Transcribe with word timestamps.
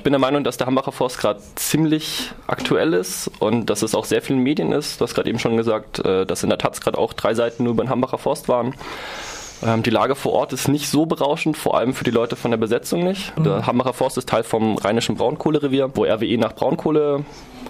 Ich 0.00 0.04
bin 0.04 0.14
der 0.14 0.18
Meinung, 0.18 0.44
dass 0.44 0.56
der 0.56 0.66
Hambacher 0.66 0.92
Forst 0.92 1.18
gerade 1.18 1.40
ziemlich 1.56 2.32
aktuell 2.46 2.94
ist 2.94 3.30
und 3.38 3.66
dass 3.66 3.82
es 3.82 3.94
auch 3.94 4.06
sehr 4.06 4.22
vielen 4.22 4.38
Medien 4.38 4.72
ist. 4.72 4.98
Du 4.98 5.04
hast 5.04 5.14
gerade 5.14 5.28
eben 5.28 5.38
schon 5.38 5.58
gesagt, 5.58 5.98
äh, 5.98 6.24
dass 6.24 6.42
in 6.42 6.48
der 6.48 6.58
Taz 6.58 6.80
gerade 6.80 6.96
auch 6.96 7.12
drei 7.12 7.34
Seiten 7.34 7.64
nur 7.64 7.74
über 7.74 7.84
den 7.84 7.90
Hambacher 7.90 8.16
Forst 8.16 8.48
waren. 8.48 8.74
Ähm, 9.62 9.82
die 9.82 9.90
Lage 9.90 10.14
vor 10.14 10.32
Ort 10.32 10.52
ist 10.52 10.68
nicht 10.68 10.88
so 10.88 11.06
berauschend, 11.06 11.56
vor 11.56 11.76
allem 11.76 11.94
für 11.94 12.04
die 12.04 12.10
Leute 12.10 12.36
von 12.36 12.50
der 12.50 12.58
Besetzung 12.58 13.04
nicht. 13.04 13.36
Mhm. 13.38 13.44
Der 13.44 13.66
Hambacher 13.66 13.92
Forst 13.92 14.18
ist 14.18 14.28
Teil 14.28 14.42
vom 14.42 14.76
Rheinischen 14.76 15.16
Braunkohlerevier, 15.16 15.90
wo 15.94 16.04
RWE 16.04 16.38
nach 16.38 16.54
Braunkohle 16.54 17.24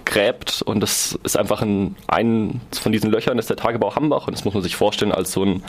gräbt 0.05 0.61
und 0.63 0.81
das 0.81 1.17
ist 1.23 1.37
einfach 1.37 1.61
ein, 1.61 1.95
ein 2.07 2.59
von 2.71 2.91
diesen 2.91 3.11
Löchern 3.11 3.37
ist 3.37 3.49
der 3.49 3.57
Tagebau 3.57 3.95
Hambach 3.95 4.27
und 4.27 4.35
das 4.35 4.43
muss 4.45 4.53
man 4.53 4.63
sich 4.63 4.75
vorstellen 4.75 5.11
als 5.11 5.31
so 5.31 5.43
ein 5.43 5.63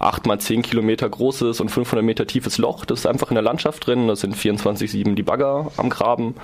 8 0.00 0.26
mal 0.26 0.38
10 0.38 0.62
Kilometer 0.62 1.08
großes 1.08 1.60
und 1.60 1.70
500 1.70 2.04
Meter 2.04 2.26
tiefes 2.26 2.58
Loch. 2.58 2.84
Das 2.84 3.00
ist 3.00 3.06
einfach 3.06 3.30
in 3.30 3.34
der 3.34 3.42
Landschaft 3.42 3.86
drin, 3.86 4.08
da 4.08 4.16
sind 4.16 4.36
24-7 4.36 5.14
die 5.14 5.22
Bagger 5.22 5.70
am 5.76 5.90
Graben 5.90 6.34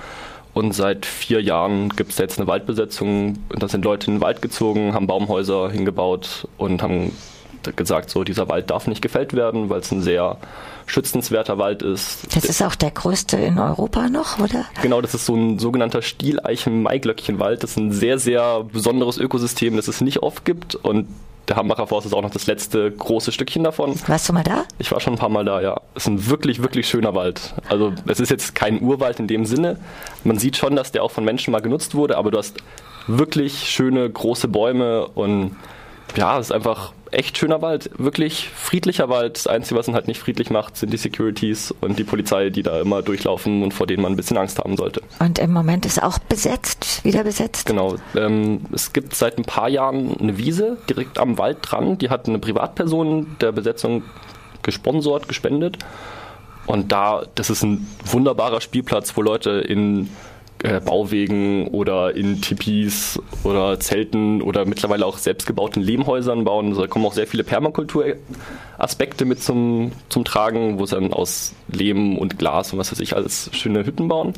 und 0.53 0.71
seit 0.71 1.05
vier 1.05 1.41
Jahren 1.41 1.89
gibt 1.89 2.11
es 2.11 2.17
jetzt 2.17 2.39
eine 2.39 2.47
Waldbesetzung. 2.47 3.37
Da 3.49 3.67
sind 3.67 3.83
Leute 3.83 4.07
in 4.07 4.15
den 4.15 4.21
Wald 4.21 4.41
gezogen, 4.41 4.93
haben 4.93 5.05
Baumhäuser 5.05 5.69
hingebaut 5.69 6.47
und 6.57 6.81
haben 6.81 7.11
gesagt, 7.73 8.09
so 8.09 8.23
dieser 8.23 8.49
Wald 8.49 8.69
darf 8.69 8.87
nicht 8.87 9.01
gefällt 9.01 9.33
werden, 9.33 9.69
weil 9.69 9.79
es 9.79 9.91
ein 9.91 10.01
sehr 10.01 10.37
schützenswerter 10.85 11.57
Wald 11.57 11.81
ist. 11.81 12.35
Das 12.35 12.45
ist 12.45 12.61
auch 12.61 12.75
der 12.75 12.91
größte 12.91 13.37
in 13.37 13.57
Europa 13.57 14.07
noch, 14.07 14.39
oder? 14.39 14.65
Genau, 14.81 15.01
das 15.01 15.13
ist 15.13 15.25
so 15.25 15.35
ein 15.35 15.59
sogenannter 15.59 16.01
Stieleichen-Maiglöckchenwald. 16.01 17.63
Das 17.63 17.71
ist 17.71 17.77
ein 17.77 17.91
sehr, 17.91 18.19
sehr 18.19 18.63
besonderes 18.63 19.17
Ökosystem, 19.17 19.75
das 19.75 19.87
es 19.87 20.01
nicht 20.01 20.21
oft 20.21 20.45
gibt 20.45 20.75
und 20.75 21.07
der 21.47 21.57
Hambacher 21.57 21.87
Forst 21.87 22.07
ist 22.07 22.13
auch 22.13 22.21
noch 22.21 22.31
das 22.31 22.47
letzte 22.47 22.91
große 22.91 23.31
Stückchen 23.31 23.63
davon. 23.63 23.93
Warst 24.07 24.29
du 24.29 24.33
mal 24.33 24.43
da? 24.43 24.63
Ich 24.79 24.91
war 24.91 24.99
schon 24.99 25.13
ein 25.13 25.19
paar 25.19 25.29
Mal 25.29 25.45
da, 25.45 25.61
ja. 25.61 25.79
Es 25.93 26.03
ist 26.03 26.07
ein 26.07 26.29
wirklich, 26.29 26.61
wirklich 26.61 26.87
schöner 26.87 27.13
Wald. 27.13 27.53
Also 27.69 27.93
es 28.07 28.19
ist 28.19 28.29
jetzt 28.29 28.55
kein 28.55 28.81
Urwald 28.81 29.19
in 29.19 29.27
dem 29.27 29.45
Sinne. 29.45 29.77
Man 30.23 30.39
sieht 30.39 30.57
schon, 30.57 30.75
dass 30.75 30.91
der 30.91 31.03
auch 31.03 31.11
von 31.11 31.23
Menschen 31.23 31.51
mal 31.51 31.61
genutzt 31.61 31.95
wurde, 31.95 32.17
aber 32.17 32.31
du 32.31 32.37
hast 32.37 32.57
wirklich 33.07 33.69
schöne 33.69 34.09
große 34.09 34.47
Bäume 34.47 35.07
und 35.07 35.55
ja, 36.15 36.39
es 36.39 36.47
ist 36.47 36.51
einfach 36.51 36.93
echt 37.15 37.37
schöner 37.37 37.61
Wald, 37.61 37.89
wirklich 37.97 38.49
friedlicher 38.49 39.09
Wald. 39.09 39.37
Das 39.37 39.47
Einzige, 39.47 39.79
was 39.79 39.87
ihn 39.87 39.95
halt 39.95 40.07
nicht 40.07 40.19
friedlich 40.19 40.49
macht, 40.49 40.77
sind 40.77 40.91
die 40.91 40.97
Securities 40.97 41.73
und 41.81 41.97
die 41.97 42.03
Polizei, 42.03 42.49
die 42.49 42.63
da 42.63 42.79
immer 42.79 43.01
durchlaufen 43.01 43.63
und 43.63 43.73
vor 43.73 43.87
denen 43.87 44.03
man 44.03 44.13
ein 44.13 44.15
bisschen 44.15 44.37
Angst 44.37 44.59
haben 44.59 44.77
sollte. 44.77 45.01
Und 45.19 45.39
im 45.39 45.51
Moment 45.51 45.85
ist 45.85 46.01
auch 46.01 46.19
besetzt, 46.19 47.03
wieder 47.03 47.23
besetzt? 47.23 47.65
Genau. 47.65 47.95
Ähm, 48.15 48.61
es 48.73 48.93
gibt 48.93 49.15
seit 49.15 49.37
ein 49.37 49.45
paar 49.45 49.69
Jahren 49.69 50.15
eine 50.19 50.37
Wiese 50.37 50.77
direkt 50.89 51.17
am 51.17 51.37
Wald 51.37 51.59
dran. 51.61 51.97
Die 51.97 52.09
hat 52.09 52.27
eine 52.27 52.39
Privatperson 52.39 53.37
der 53.41 53.51
Besetzung 53.51 54.03
gesponsert, 54.61 55.27
gespendet. 55.27 55.77
Und 56.65 56.91
da, 56.91 57.23
das 57.35 57.49
ist 57.49 57.63
ein 57.63 57.87
wunderbarer 58.05 58.59
Spielplatz, 58.59 59.15
wo 59.15 59.21
Leute 59.21 59.51
in 59.51 60.09
äh, 60.63 60.79
Bauwegen 60.79 61.67
oder 61.67 62.15
in 62.15 62.41
Tipis 62.41 63.19
oder 63.43 63.79
Zelten 63.79 64.41
oder 64.41 64.65
mittlerweile 64.65 65.05
auch 65.05 65.17
selbstgebauten 65.17 65.81
Lehmhäusern 65.81 66.43
bauen. 66.43 66.69
Also 66.69 66.81
da 66.81 66.87
kommen 66.87 67.05
auch 67.05 67.13
sehr 67.13 67.27
viele 67.27 67.43
Permakulturaspekte 67.43 69.25
mit 69.25 69.43
zum, 69.43 69.91
zum 70.09 70.25
Tragen, 70.25 70.79
wo 70.79 70.85
sie 70.85 70.95
dann 70.95 71.13
aus 71.13 71.53
Lehm 71.67 72.17
und 72.17 72.39
Glas 72.39 72.73
und 72.73 72.79
was 72.79 72.91
weiß 72.91 72.99
ich 72.99 73.15
alles 73.15 73.49
schöne 73.53 73.85
Hütten 73.85 74.07
bauen. 74.07 74.33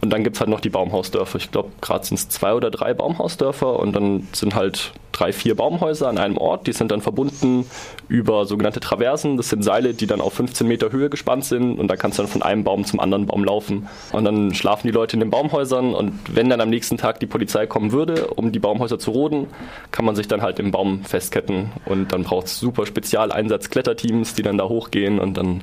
Und 0.00 0.10
dann 0.10 0.24
gibt 0.24 0.36
es 0.36 0.40
halt 0.40 0.48
noch 0.48 0.60
die 0.60 0.70
Baumhausdörfer. 0.70 1.38
Ich 1.38 1.50
glaube, 1.50 1.70
gerade 1.80 2.06
sind 2.06 2.18
es 2.18 2.28
zwei 2.28 2.54
oder 2.54 2.70
drei 2.70 2.94
Baumhausdörfer 2.94 3.78
und 3.78 3.92
dann 3.92 4.28
sind 4.32 4.54
halt 4.54 4.92
drei, 5.12 5.32
vier 5.32 5.54
Baumhäuser 5.54 6.08
an 6.08 6.16
einem 6.16 6.38
Ort. 6.38 6.66
Die 6.66 6.72
sind 6.72 6.90
dann 6.90 7.02
verbunden 7.02 7.66
über 8.08 8.46
sogenannte 8.46 8.80
Traversen. 8.80 9.36
Das 9.36 9.50
sind 9.50 9.62
Seile, 9.62 9.92
die 9.92 10.06
dann 10.06 10.22
auf 10.22 10.32
15 10.34 10.66
Meter 10.66 10.90
Höhe 10.92 11.10
gespannt 11.10 11.44
sind 11.44 11.78
und 11.78 11.88
da 11.88 11.96
kannst 11.96 12.18
du 12.18 12.22
dann 12.22 12.32
von 12.32 12.42
einem 12.42 12.64
Baum 12.64 12.84
zum 12.84 12.98
anderen 13.00 13.26
Baum 13.26 13.44
laufen. 13.44 13.88
Und 14.12 14.24
dann 14.24 14.54
schlafen 14.54 14.86
die 14.86 14.92
Leute 14.92 15.16
in 15.16 15.20
den 15.20 15.30
Baumhäusern 15.30 15.94
und 15.94 16.14
wenn 16.28 16.48
dann 16.48 16.62
am 16.62 16.70
nächsten 16.70 16.96
Tag 16.96 17.20
die 17.20 17.26
Polizei 17.26 17.66
kommen 17.66 17.92
würde, 17.92 18.28
um 18.28 18.52
die 18.52 18.58
Baumhäuser 18.58 18.98
zu 18.98 19.10
roden, 19.10 19.48
kann 19.90 20.06
man 20.06 20.16
sich 20.16 20.28
dann 20.28 20.40
halt 20.40 20.58
im 20.58 20.70
Baum 20.70 21.04
festketten 21.04 21.70
und 21.84 22.12
dann 22.12 22.24
braucht 22.24 22.46
es 22.46 22.58
super 22.58 22.86
Spezialeinsatz-Kletterteams, 22.86 24.34
die 24.34 24.42
dann 24.42 24.56
da 24.56 24.64
hochgehen 24.64 25.18
und 25.18 25.36
dann 25.36 25.62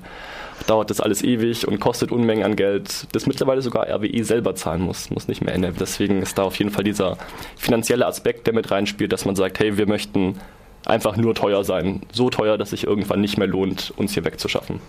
dauert 0.65 0.89
das 0.89 0.99
alles 0.99 1.23
ewig 1.23 1.67
und 1.67 1.79
kostet 1.79 2.11
Unmengen 2.11 2.43
an 2.43 2.55
Geld, 2.55 3.07
das 3.11 3.27
mittlerweile 3.27 3.61
sogar 3.61 3.87
RWE 3.87 4.23
selber 4.23 4.55
zahlen 4.55 4.81
muss, 4.81 5.09
muss 5.11 5.27
nicht 5.27 5.43
mehr 5.43 5.53
ändern. 5.53 5.75
Deswegen 5.79 6.21
ist 6.21 6.37
da 6.37 6.43
auf 6.43 6.57
jeden 6.57 6.71
Fall 6.71 6.83
dieser 6.83 7.17
finanzielle 7.55 8.05
Aspekt, 8.05 8.47
der 8.47 8.53
mit 8.53 8.71
reinspielt, 8.71 9.13
dass 9.13 9.25
man 9.25 9.35
sagt, 9.35 9.59
hey, 9.59 9.77
wir 9.77 9.87
möchten 9.87 10.39
einfach 10.85 11.17
nur 11.17 11.35
teuer 11.35 11.63
sein. 11.63 12.01
So 12.11 12.29
teuer, 12.29 12.57
dass 12.57 12.71
sich 12.71 12.85
irgendwann 12.85 13.21
nicht 13.21 13.37
mehr 13.37 13.47
lohnt, 13.47 13.93
uns 13.97 14.13
hier 14.13 14.25
wegzuschaffen. 14.25 14.79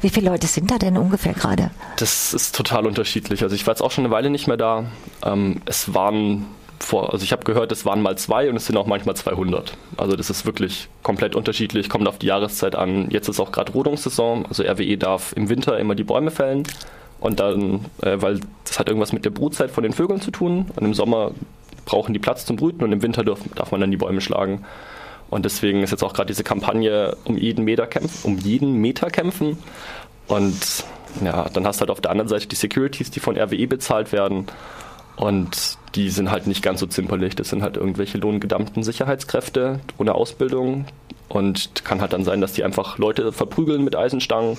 Wie 0.00 0.10
viele 0.10 0.30
Leute 0.30 0.46
sind 0.46 0.70
da 0.70 0.78
denn 0.78 0.96
ungefähr 0.96 1.32
gerade? 1.32 1.70
Das 1.96 2.32
ist 2.32 2.54
total 2.54 2.86
unterschiedlich. 2.86 3.42
Also 3.42 3.54
ich 3.54 3.66
war 3.66 3.74
jetzt 3.74 3.80
auch 3.80 3.90
schon 3.90 4.04
eine 4.04 4.12
Weile 4.12 4.30
nicht 4.30 4.46
mehr 4.46 4.56
da. 4.56 4.84
Ähm, 5.24 5.60
es 5.64 5.92
waren 5.94 6.46
vor, 6.78 7.12
also 7.12 7.24
ich 7.24 7.32
habe 7.32 7.44
gehört, 7.44 7.72
es 7.72 7.84
waren 7.84 8.02
mal 8.02 8.16
zwei 8.16 8.48
und 8.48 8.56
es 8.56 8.66
sind 8.66 8.76
auch 8.76 8.86
manchmal 8.86 9.16
200. 9.16 9.72
Also 9.96 10.16
das 10.16 10.30
ist 10.30 10.46
wirklich 10.46 10.88
komplett 11.02 11.34
unterschiedlich, 11.34 11.88
kommt 11.88 12.06
auf 12.08 12.18
die 12.18 12.26
Jahreszeit 12.26 12.76
an. 12.76 13.10
Jetzt 13.10 13.28
ist 13.28 13.40
auch 13.40 13.52
gerade 13.52 13.72
Rodungssaison, 13.72 14.46
also 14.46 14.62
RWE 14.62 14.96
darf 14.96 15.32
im 15.36 15.48
Winter 15.48 15.78
immer 15.78 15.94
die 15.94 16.04
Bäume 16.04 16.30
fällen 16.30 16.64
und 17.20 17.40
dann, 17.40 17.86
äh, 18.02 18.20
weil 18.20 18.40
das 18.64 18.78
hat 18.78 18.88
irgendwas 18.88 19.12
mit 19.12 19.24
der 19.24 19.30
Brutzeit 19.30 19.70
von 19.70 19.82
den 19.82 19.92
Vögeln 19.92 20.20
zu 20.20 20.30
tun 20.30 20.66
und 20.76 20.84
im 20.84 20.94
Sommer 20.94 21.32
brauchen 21.84 22.12
die 22.12 22.18
Platz 22.18 22.44
zum 22.44 22.56
Brüten 22.56 22.84
und 22.84 22.92
im 22.92 23.02
Winter 23.02 23.24
darf, 23.24 23.40
darf 23.54 23.72
man 23.72 23.80
dann 23.80 23.90
die 23.90 23.96
Bäume 23.96 24.20
schlagen. 24.20 24.64
Und 25.30 25.44
deswegen 25.44 25.82
ist 25.82 25.90
jetzt 25.90 26.02
auch 26.02 26.14
gerade 26.14 26.28
diese 26.28 26.44
Kampagne 26.44 27.16
um 27.24 27.36
jeden 27.36 27.64
Meter 27.64 27.86
kämpfen, 27.86 28.26
um 28.26 28.38
jeden 28.38 28.74
Meter 28.74 29.10
kämpfen. 29.10 29.58
Und 30.26 30.84
ja, 31.22 31.48
dann 31.48 31.66
hast 31.66 31.78
du 31.78 31.80
halt 31.80 31.90
auf 31.90 32.00
der 32.00 32.10
anderen 32.10 32.28
Seite 32.28 32.46
die 32.46 32.56
Securities, 32.56 33.10
die 33.10 33.20
von 33.20 33.36
RWE 33.36 33.66
bezahlt 33.66 34.12
werden. 34.12 34.46
Und 35.18 35.78
die 35.96 36.10
sind 36.10 36.30
halt 36.30 36.46
nicht 36.46 36.62
ganz 36.62 36.78
so 36.80 36.86
zimperlich. 36.86 37.34
Das 37.34 37.48
sind 37.48 37.62
halt 37.62 37.76
irgendwelche 37.76 38.18
lohngedammten 38.18 38.84
Sicherheitskräfte 38.84 39.80
ohne 39.98 40.14
Ausbildung. 40.14 40.86
Und 41.28 41.84
kann 41.84 42.00
halt 42.00 42.12
dann 42.12 42.24
sein, 42.24 42.40
dass 42.40 42.52
die 42.52 42.64
einfach 42.64 42.98
Leute 42.98 43.32
verprügeln 43.32 43.84
mit 43.84 43.96
Eisenstangen. 43.96 44.56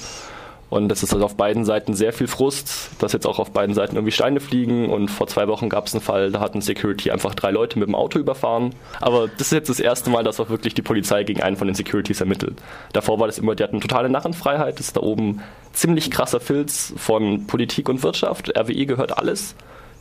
Und 0.70 0.90
das 0.90 1.02
ist 1.02 1.14
also 1.14 1.26
auf 1.26 1.36
beiden 1.36 1.66
Seiten 1.66 1.96
sehr 1.96 2.14
viel 2.14 2.28
Frust, 2.28 2.92
dass 3.00 3.14
jetzt 3.14 3.26
auch 3.26 3.40
auf 3.40 3.52
beiden 3.52 3.74
Seiten 3.74 3.96
irgendwie 3.96 4.12
Steine 4.12 4.40
fliegen. 4.40 4.90
Und 4.90 5.10
vor 5.10 5.28
zwei 5.28 5.48
Wochen 5.48 5.70
gab 5.70 5.88
es 5.88 5.96
einen 5.96 6.02
Fall, 6.02 6.32
da 6.32 6.42
hat 6.42 6.54
ein 6.54 6.62
Security 6.62 7.10
einfach 7.10 7.34
drei 7.34 7.52
Leute 7.52 7.80
mit 7.80 7.88
dem 7.88 7.96
Auto 7.96 8.20
überfahren. 8.20 8.76
Aber 9.00 9.30
das 9.30 9.48
ist 9.48 9.54
jetzt 9.54 9.70
das 9.70 9.80
erste 9.80 10.12
Mal, 10.12 10.24
dass 10.24 10.40
auch 10.40 10.50
wirklich 10.50 10.76
die 10.76 10.84
Polizei 10.84 11.24
gegen 11.24 11.42
einen 11.42 11.56
von 11.56 11.68
den 11.68 11.76
Securities 11.76 12.20
ermittelt. 12.20 12.62
Davor 12.94 13.20
war 13.20 13.28
das 13.28 13.40
immer, 13.40 13.56
die 13.56 13.64
hatten 13.64 13.82
totale 13.82 14.10
Narrenfreiheit. 14.10 14.78
Das 14.78 14.88
ist 14.88 14.98
da 14.98 15.02
oben 15.02 15.42
ziemlich 15.74 16.12
krasser 16.12 16.40
Filz 16.40 16.94
von 16.98 17.48
Politik 17.48 17.90
und 17.90 18.04
Wirtschaft. 18.04 18.56
RWE 18.56 18.86
gehört 18.86 19.18
alles. 19.18 19.56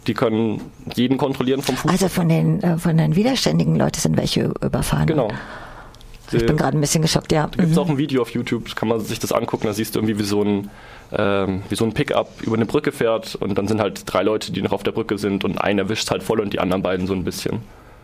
Die 0.07 0.15
können 0.15 0.61
jeden 0.95 1.19
kontrollieren 1.19 1.63
vom 1.63 1.77
Fuß. 1.77 1.91
Also 1.91 2.09
von 2.09 2.29
den, 2.29 2.63
äh, 2.63 2.79
von 2.79 2.97
den 2.97 3.15
widerständigen 3.15 3.77
Leuten 3.77 4.01
sind 4.01 4.17
welche 4.17 4.53
überfahren. 4.63 5.07
Genau. 5.07 5.31
Ich 6.33 6.45
bin 6.45 6.57
gerade 6.57 6.77
ein 6.77 6.81
bisschen 6.81 7.03
geschockt, 7.03 7.33
ja. 7.33 7.47
Da 7.47 7.63
gibt 7.63 7.71
es 7.71 7.77
mhm. 7.77 7.79
auch 7.79 7.89
ein 7.89 7.99
Video 7.99 8.21
auf 8.21 8.31
YouTube, 8.31 8.75
kann 8.77 8.89
man 8.89 9.01
sich 9.01 9.19
das 9.19 9.33
angucken, 9.33 9.67
da 9.67 9.73
siehst 9.73 9.95
du 9.95 10.01
irgendwie, 10.01 10.19
wie 10.19 10.25
so 10.25 10.43
ein, 10.43 10.71
ähm, 11.13 11.63
wie 11.71 11.75
so 11.75 11.85
ein 11.85 11.95
Pickup 11.95 12.43
über 12.43 12.57
eine 12.57 12.67
Brücke 12.67 12.93
fährt 12.93 13.35
und 13.37 13.57
dann 13.57 13.67
sind 13.67 13.81
halt 13.81 14.03
drei 14.05 14.23
Leute, 14.23 14.53
die 14.53 14.61
noch 14.61 14.73
auf 14.73 14.83
der 14.83 14.93
Brücke 14.93 15.17
sind 15.17 15.45
und 15.45 15.59
einer 15.59 15.83
erwischt 15.83 16.11
halt 16.11 16.23
voll 16.23 16.41
und 16.41 16.53
die 16.53 16.61
anderen 16.61 16.83
beiden 16.83 17.07
so 17.07 17.15
ein 17.15 17.25
bisschen. 17.25 17.61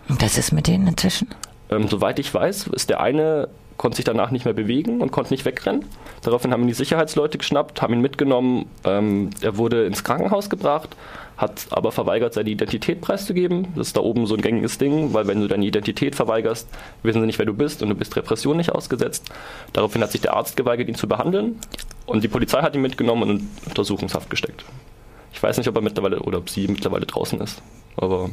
Und 0.08 0.22
was 0.22 0.38
ist 0.38 0.52
mit 0.52 0.68
denen 0.68 0.86
inzwischen? 0.86 1.28
Ähm, 1.70 1.88
soweit 1.88 2.18
ich 2.18 2.32
weiß, 2.32 2.68
ist 2.68 2.88
der 2.88 3.00
eine 3.00 3.48
konnte 3.76 3.96
sich 3.96 4.04
danach 4.04 4.30
nicht 4.30 4.44
mehr 4.44 4.54
bewegen 4.54 5.00
und 5.00 5.10
konnte 5.12 5.32
nicht 5.32 5.44
wegrennen. 5.44 5.84
Daraufhin 6.22 6.52
haben 6.52 6.62
ihn 6.62 6.68
die 6.68 6.74
Sicherheitsleute 6.74 7.38
geschnappt, 7.38 7.82
haben 7.82 7.94
ihn 7.94 8.00
mitgenommen. 8.00 8.66
Ähm, 8.84 9.30
er 9.40 9.56
wurde 9.56 9.86
ins 9.86 10.04
Krankenhaus 10.04 10.48
gebracht, 10.48 10.96
hat 11.36 11.66
aber 11.70 11.92
verweigert, 11.92 12.34
seine 12.34 12.50
Identität 12.50 13.00
preiszugeben. 13.00 13.68
Das 13.74 13.88
ist 13.88 13.96
da 13.96 14.00
oben 14.00 14.26
so 14.26 14.34
ein 14.34 14.40
gängiges 14.40 14.78
Ding, 14.78 15.12
weil 15.12 15.26
wenn 15.26 15.40
du 15.40 15.48
deine 15.48 15.64
Identität 15.64 16.14
verweigerst, 16.14 16.68
wissen 17.02 17.20
sie 17.20 17.26
nicht, 17.26 17.38
wer 17.38 17.46
du 17.46 17.54
bist 17.54 17.82
und 17.82 17.88
du 17.88 17.94
bist 17.94 18.14
Repression 18.16 18.56
nicht 18.56 18.70
ausgesetzt. 18.70 19.30
Daraufhin 19.72 20.02
hat 20.02 20.12
sich 20.12 20.20
der 20.20 20.34
Arzt 20.34 20.56
geweigert, 20.56 20.88
ihn 20.88 20.94
zu 20.94 21.08
behandeln 21.08 21.58
und 22.06 22.22
die 22.22 22.28
Polizei 22.28 22.62
hat 22.62 22.74
ihn 22.74 22.82
mitgenommen 22.82 23.22
und 23.22 23.30
in 23.30 23.48
Untersuchungshaft 23.66 24.30
gesteckt. 24.30 24.64
Ich 25.32 25.42
weiß 25.42 25.58
nicht, 25.58 25.68
ob 25.68 25.74
er 25.74 25.82
mittlerweile 25.82 26.20
oder 26.20 26.38
ob 26.38 26.48
sie 26.48 26.68
mittlerweile 26.68 27.06
draußen 27.06 27.40
ist. 27.40 27.60
Aber 27.96 28.30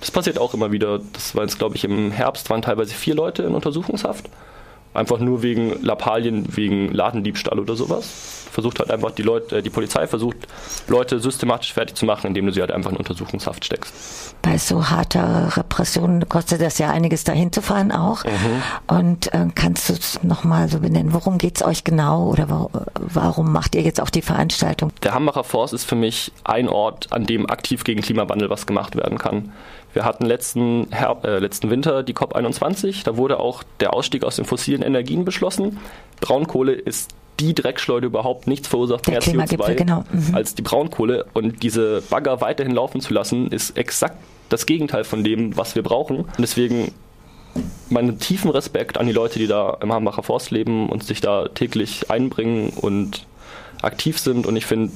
das 0.00 0.10
passiert 0.10 0.38
auch 0.38 0.52
immer 0.52 0.72
wieder. 0.72 1.00
Das 1.12 1.34
war 1.34 1.42
jetzt, 1.42 1.58
glaube 1.58 1.76
ich, 1.76 1.84
im 1.84 2.10
Herbst 2.10 2.50
waren 2.50 2.62
teilweise 2.62 2.92
vier 2.94 3.14
Leute 3.14 3.44
in 3.44 3.54
Untersuchungshaft. 3.54 4.28
Einfach 4.92 5.20
nur 5.20 5.42
wegen 5.42 5.80
Lappalien, 5.82 6.56
wegen 6.56 6.92
Ladendiebstahl 6.92 7.60
oder 7.60 7.76
sowas. 7.76 8.46
Versucht 8.50 8.80
halt 8.80 8.90
einfach 8.90 9.12
die 9.12 9.22
Leute, 9.22 9.58
äh, 9.58 9.62
die 9.62 9.70
Polizei 9.70 10.08
versucht, 10.08 10.36
Leute 10.88 11.20
systematisch 11.20 11.72
fertig 11.72 11.94
zu 11.94 12.04
machen, 12.04 12.26
indem 12.26 12.46
du 12.46 12.52
sie 12.52 12.60
halt 12.60 12.72
einfach 12.72 12.90
in 12.90 12.96
Untersuchungshaft 12.96 13.64
steckst. 13.64 14.34
Bei 14.42 14.58
so 14.58 14.90
harter 14.90 15.56
Repression 15.56 16.28
kostet 16.28 16.60
das 16.60 16.78
ja 16.78 16.90
einiges 16.90 17.22
dahin 17.22 17.52
zu 17.52 17.62
fahren 17.62 17.92
auch. 17.92 18.24
Mhm. 18.24 18.62
Und 18.88 19.32
äh, 19.32 19.46
kannst 19.54 19.88
du 19.88 19.92
es 19.92 20.20
nochmal 20.24 20.68
so 20.68 20.80
benennen? 20.80 21.12
Worum 21.12 21.38
geht 21.38 21.58
es 21.58 21.62
euch 21.64 21.84
genau 21.84 22.26
oder 22.26 22.50
wo, 22.50 22.70
warum 22.94 23.52
macht 23.52 23.76
ihr 23.76 23.82
jetzt 23.82 24.00
auch 24.00 24.10
die 24.10 24.22
Veranstaltung? 24.22 24.90
Der 25.04 25.14
Hambacher 25.14 25.44
Forst 25.44 25.72
ist 25.72 25.84
für 25.84 25.94
mich 25.94 26.32
ein 26.42 26.68
Ort, 26.68 27.12
an 27.12 27.26
dem 27.26 27.48
aktiv 27.48 27.84
gegen 27.84 28.00
Klimawandel 28.00 28.50
was 28.50 28.66
gemacht 28.66 28.96
werden 28.96 29.18
kann. 29.18 29.52
Wir 29.92 30.04
hatten 30.04 30.24
letzten, 30.24 30.88
Herb 30.90 31.24
äh, 31.24 31.38
letzten 31.38 31.70
Winter 31.70 32.02
die 32.02 32.14
COP21, 32.14 33.04
da 33.04 33.16
wurde 33.16 33.40
auch 33.40 33.62
der 33.80 33.92
Ausstieg 33.94 34.24
aus 34.24 34.36
den 34.36 34.44
fossilen 34.44 34.82
Energien 34.82 35.24
beschlossen. 35.24 35.78
Braunkohle 36.20 36.72
ist 36.72 37.10
die 37.40 37.54
Dreckschleuder 37.54 38.06
überhaupt 38.06 38.46
nichts 38.46 38.68
verursacht 38.68 39.06
Der 39.06 39.14
mehr 39.14 39.20
Klimagipfel, 39.20 39.74
CO2 39.74 39.78
genau. 39.78 40.04
Mhm. 40.12 40.34
als 40.34 40.54
die 40.54 40.62
Braunkohle. 40.62 41.26
Und 41.32 41.62
diese 41.62 42.02
Bagger 42.02 42.40
weiterhin 42.40 42.74
laufen 42.74 43.00
zu 43.00 43.14
lassen, 43.14 43.48
ist 43.48 43.76
exakt 43.76 44.16
das 44.50 44.66
Gegenteil 44.66 45.04
von 45.04 45.24
dem, 45.24 45.56
was 45.56 45.74
wir 45.74 45.82
brauchen. 45.82 46.18
Und 46.18 46.38
deswegen 46.38 46.92
meinen 47.88 48.18
tiefen 48.18 48.50
Respekt 48.50 48.98
an 48.98 49.06
die 49.06 49.12
Leute, 49.12 49.38
die 49.38 49.46
da 49.46 49.78
im 49.80 49.92
Hambacher 49.92 50.22
Forst 50.22 50.50
leben 50.50 50.88
und 50.88 51.02
sich 51.02 51.20
da 51.20 51.48
täglich 51.48 52.10
einbringen 52.10 52.70
und 52.70 53.26
aktiv 53.82 54.18
sind. 54.18 54.46
Und 54.46 54.56
ich 54.56 54.66
finde, 54.66 54.92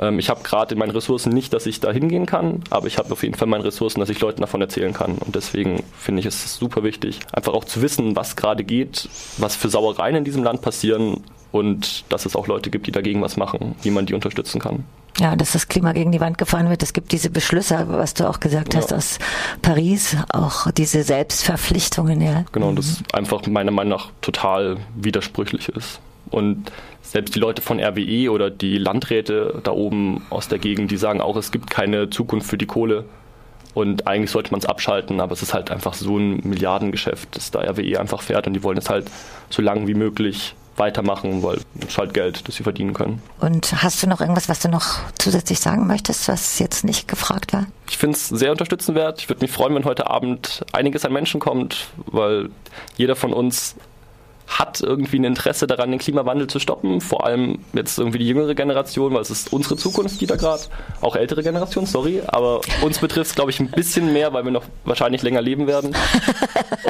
ähm, 0.00 0.18
ich 0.18 0.30
habe 0.30 0.42
gerade 0.42 0.74
in 0.74 0.78
meinen 0.78 0.90
Ressourcen 0.90 1.30
nicht, 1.32 1.52
dass 1.52 1.66
ich 1.66 1.78
da 1.80 1.92
hingehen 1.92 2.26
kann, 2.26 2.62
aber 2.70 2.86
ich 2.86 2.98
habe 2.98 3.12
auf 3.12 3.22
jeden 3.22 3.34
Fall 3.34 3.46
meine 3.48 3.64
Ressourcen, 3.64 4.00
dass 4.00 4.08
ich 4.08 4.20
Leuten 4.20 4.40
davon 4.40 4.60
erzählen 4.60 4.92
kann. 4.92 5.18
Und 5.18 5.34
deswegen 5.36 5.82
finde 5.98 6.20
ich 6.20 6.26
es 6.26 6.56
super 6.56 6.82
wichtig, 6.82 7.20
einfach 7.32 7.52
auch 7.52 7.64
zu 7.64 7.82
wissen, 7.82 8.16
was 8.16 8.36
gerade 8.36 8.64
geht, 8.64 9.08
was 9.38 9.54
für 9.54 9.68
Sauereien 9.68 10.16
in 10.16 10.24
diesem 10.24 10.42
Land 10.42 10.62
passieren 10.62 11.22
und 11.52 12.04
dass 12.08 12.26
es 12.26 12.34
auch 12.36 12.46
Leute 12.46 12.70
gibt, 12.70 12.86
die 12.86 12.92
dagegen 12.92 13.20
was 13.22 13.36
machen, 13.36 13.74
wie 13.82 13.90
man 13.90 14.06
die 14.06 14.14
unterstützen 14.14 14.60
kann. 14.60 14.84
Ja, 15.18 15.34
dass 15.34 15.52
das 15.52 15.66
Klima 15.68 15.92
gegen 15.92 16.12
die 16.12 16.20
Wand 16.20 16.38
gefahren 16.38 16.70
wird. 16.70 16.82
Es 16.84 16.92
gibt 16.92 17.10
diese 17.10 17.30
Beschlüsse, 17.30 17.86
was 17.88 18.14
du 18.14 18.28
auch 18.28 18.38
gesagt 18.40 18.76
hast 18.76 18.92
Ja. 18.92 18.96
aus 18.96 19.18
Paris, 19.60 20.16
auch 20.32 20.70
diese 20.70 21.02
Selbstverpflichtungen, 21.02 22.20
ja. 22.20 22.44
Genau, 22.52 22.68
und 22.68 22.78
das 22.78 23.02
einfach 23.12 23.44
meiner 23.48 23.72
Meinung 23.72 23.98
nach 23.98 24.10
total 24.20 24.78
widersprüchlich 24.94 25.68
ist. 25.68 26.00
Und 26.30 26.70
selbst 27.02 27.34
die 27.34 27.40
Leute 27.40 27.62
von 27.62 27.80
RWE 27.80 28.30
oder 28.30 28.50
die 28.50 28.78
Landräte 28.78 29.60
da 29.64 29.72
oben 29.72 30.26
aus 30.30 30.48
der 30.48 30.58
Gegend, 30.58 30.90
die 30.90 30.96
sagen 30.96 31.20
auch, 31.20 31.36
es 31.36 31.50
gibt 31.50 31.70
keine 31.70 32.10
Zukunft 32.10 32.48
für 32.48 32.58
die 32.58 32.66
Kohle. 32.66 33.04
Und 33.74 34.06
eigentlich 34.06 34.30
sollte 34.30 34.50
man 34.50 34.60
es 34.60 34.66
abschalten, 34.66 35.20
aber 35.20 35.32
es 35.32 35.42
ist 35.42 35.54
halt 35.54 35.70
einfach 35.70 35.94
so 35.94 36.18
ein 36.18 36.40
Milliardengeschäft, 36.42 37.36
das 37.36 37.50
da 37.50 37.60
RWE 37.60 38.00
einfach 38.00 38.22
fährt 38.22 38.46
und 38.46 38.54
die 38.54 38.62
wollen 38.62 38.78
es 38.78 38.90
halt 38.90 39.08
so 39.48 39.62
lange 39.62 39.86
wie 39.86 39.94
möglich 39.94 40.54
weitermachen, 40.76 41.42
weil 41.42 41.58
es 41.86 41.98
halt 41.98 42.14
Geld, 42.14 42.48
das 42.48 42.56
sie 42.56 42.62
verdienen 42.62 42.94
können. 42.94 43.22
Und 43.38 43.82
hast 43.82 44.02
du 44.02 44.08
noch 44.08 44.20
irgendwas, 44.20 44.48
was 44.48 44.60
du 44.60 44.68
noch 44.68 44.98
zusätzlich 45.18 45.60
sagen 45.60 45.86
möchtest, 45.86 46.26
was 46.26 46.58
jetzt 46.58 46.84
nicht 46.84 47.06
gefragt 47.06 47.52
war? 47.52 47.66
Ich 47.88 47.98
finde 47.98 48.16
es 48.16 48.28
sehr 48.28 48.50
unterstützenswert. 48.50 49.20
Ich 49.20 49.28
würde 49.28 49.42
mich 49.42 49.52
freuen, 49.52 49.74
wenn 49.74 49.84
heute 49.84 50.08
Abend 50.08 50.64
einiges 50.72 51.04
an 51.04 51.12
Menschen 51.12 51.38
kommt, 51.38 51.88
weil 52.06 52.48
jeder 52.96 53.14
von 53.14 53.32
uns 53.32 53.76
hat 54.50 54.80
irgendwie 54.80 55.18
ein 55.18 55.24
Interesse 55.24 55.66
daran, 55.66 55.90
den 55.90 56.00
Klimawandel 56.00 56.48
zu 56.48 56.58
stoppen. 56.58 57.00
Vor 57.00 57.24
allem 57.24 57.60
jetzt 57.72 57.98
irgendwie 57.98 58.18
die 58.18 58.26
jüngere 58.26 58.54
Generation, 58.54 59.14
weil 59.14 59.22
es 59.22 59.30
ist 59.30 59.52
unsere 59.52 59.76
Zukunft, 59.76 60.20
die 60.20 60.26
da 60.26 60.36
gerade, 60.36 60.62
auch 61.00 61.14
ältere 61.14 61.42
Generation, 61.42 61.86
sorry, 61.86 62.20
aber 62.26 62.60
uns 62.82 62.98
betrifft 62.98 63.30
es, 63.30 63.34
glaube 63.36 63.50
ich, 63.50 63.60
ein 63.60 63.70
bisschen 63.70 64.12
mehr, 64.12 64.32
weil 64.32 64.44
wir 64.44 64.50
noch 64.50 64.64
wahrscheinlich 64.84 65.22
länger 65.22 65.40
leben 65.40 65.68
werden. 65.68 65.94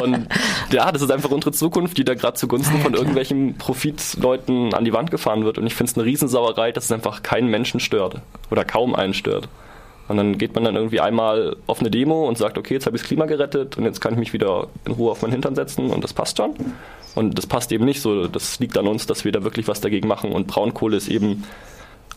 Und 0.02 0.26
ja, 0.72 0.90
das 0.90 1.02
ist 1.02 1.10
einfach 1.10 1.30
unsere 1.30 1.52
Zukunft, 1.52 1.98
die 1.98 2.04
da 2.04 2.14
gerade 2.14 2.34
zugunsten 2.34 2.80
von 2.80 2.94
irgendwelchen 2.94 3.58
Profitleuten 3.58 4.72
an 4.72 4.84
die 4.84 4.92
Wand 4.92 5.10
gefahren 5.10 5.44
wird. 5.44 5.58
Und 5.58 5.66
ich 5.66 5.74
finde 5.74 5.92
es 5.92 5.98
eine 5.98 6.06
Riesensauerei, 6.06 6.72
dass 6.72 6.84
es 6.84 6.92
einfach 6.92 7.22
keinen 7.22 7.48
Menschen 7.48 7.78
stört 7.78 8.16
oder 8.50 8.64
kaum 8.64 8.94
einen 8.94 9.12
stört. 9.14 9.48
Und 10.08 10.16
dann 10.16 10.38
geht 10.38 10.56
man 10.56 10.64
dann 10.64 10.74
irgendwie 10.74 10.98
einmal 10.98 11.56
auf 11.68 11.78
eine 11.78 11.90
Demo 11.90 12.26
und 12.26 12.36
sagt, 12.36 12.58
okay, 12.58 12.74
jetzt 12.74 12.86
habe 12.86 12.96
ich 12.96 13.02
das 13.02 13.06
Klima 13.06 13.26
gerettet 13.26 13.78
und 13.78 13.84
jetzt 13.84 14.00
kann 14.00 14.12
ich 14.14 14.18
mich 14.18 14.32
wieder 14.32 14.66
in 14.84 14.92
Ruhe 14.92 15.12
auf 15.12 15.22
meinen 15.22 15.30
Hintern 15.30 15.54
setzen 15.54 15.90
und 15.90 16.02
das 16.02 16.12
passt 16.12 16.38
schon. 16.38 16.54
Und 17.14 17.36
das 17.36 17.46
passt 17.46 17.72
eben 17.72 17.84
nicht 17.84 18.00
so. 18.00 18.28
Das 18.28 18.58
liegt 18.60 18.78
an 18.78 18.86
uns, 18.86 19.06
dass 19.06 19.24
wir 19.24 19.32
da 19.32 19.42
wirklich 19.42 19.68
was 19.68 19.80
dagegen 19.80 20.08
machen. 20.08 20.32
Und 20.32 20.46
Braunkohle 20.46 20.96
ist 20.96 21.08
eben 21.08 21.44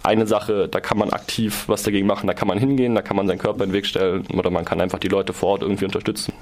eine 0.03 0.27
Sache, 0.27 0.67
da 0.67 0.79
kann 0.79 0.97
man 0.97 1.09
aktiv 1.11 1.63
was 1.67 1.83
dagegen 1.83 2.07
machen. 2.07 2.27
Da 2.27 2.33
kann 2.33 2.47
man 2.47 2.57
hingehen, 2.57 2.95
da 2.95 3.01
kann 3.01 3.17
man 3.17 3.27
seinen 3.27 3.39
Körper 3.39 3.63
in 3.63 3.69
den 3.69 3.73
Weg 3.73 3.85
stellen 3.85 4.25
oder 4.33 4.49
man 4.49 4.65
kann 4.65 4.81
einfach 4.81 4.99
die 4.99 5.07
Leute 5.07 5.33
vor 5.33 5.49
Ort 5.49 5.61
irgendwie 5.61 5.85
unterstützen. 5.85 6.31